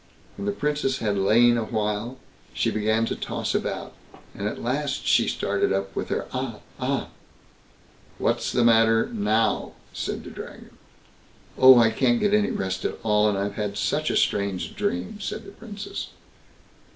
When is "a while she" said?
1.57-2.71